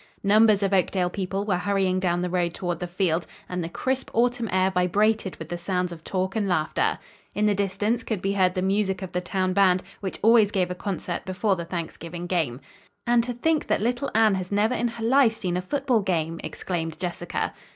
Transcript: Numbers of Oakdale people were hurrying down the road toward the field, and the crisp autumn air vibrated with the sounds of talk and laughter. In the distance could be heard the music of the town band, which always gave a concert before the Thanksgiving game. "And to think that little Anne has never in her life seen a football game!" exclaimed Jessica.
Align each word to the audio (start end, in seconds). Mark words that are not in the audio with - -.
Numbers 0.23 0.63
of 0.63 0.73
Oakdale 0.73 1.11
people 1.11 1.45
were 1.45 1.59
hurrying 1.59 1.99
down 1.99 2.23
the 2.23 2.29
road 2.31 2.55
toward 2.55 2.79
the 2.79 2.87
field, 2.87 3.27
and 3.47 3.63
the 3.63 3.69
crisp 3.69 4.09
autumn 4.15 4.49
air 4.51 4.71
vibrated 4.71 5.35
with 5.35 5.49
the 5.49 5.59
sounds 5.59 5.91
of 5.91 6.03
talk 6.03 6.35
and 6.35 6.47
laughter. 6.47 6.97
In 7.35 7.45
the 7.45 7.53
distance 7.53 8.01
could 8.01 8.19
be 8.19 8.33
heard 8.33 8.55
the 8.55 8.63
music 8.63 9.03
of 9.03 9.11
the 9.11 9.21
town 9.21 9.53
band, 9.53 9.83
which 9.99 10.17
always 10.23 10.49
gave 10.49 10.71
a 10.71 10.73
concert 10.73 11.23
before 11.23 11.55
the 11.55 11.65
Thanksgiving 11.65 12.25
game. 12.25 12.61
"And 13.05 13.23
to 13.25 13.33
think 13.33 13.67
that 13.67 13.79
little 13.79 14.09
Anne 14.15 14.33
has 14.33 14.51
never 14.51 14.73
in 14.73 14.87
her 14.87 15.03
life 15.03 15.33
seen 15.33 15.55
a 15.55 15.61
football 15.61 16.01
game!" 16.01 16.41
exclaimed 16.43 16.97
Jessica. 16.99 17.53